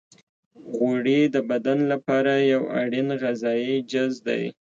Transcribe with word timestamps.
غوړې 0.75 1.21
د 1.35 1.37
بدن 1.49 1.79
لپاره 1.91 2.33
یو 2.51 2.63
اړین 2.81 3.07
غذایي 3.21 3.75
جز 3.91 4.13
دی. 4.27 4.43